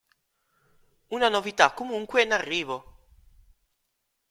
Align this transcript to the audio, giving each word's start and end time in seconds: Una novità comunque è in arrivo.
Una 1.09 1.29
novità 1.29 1.73
comunque 1.73 2.23
è 2.23 2.25
in 2.25 2.31
arrivo. 2.33 2.97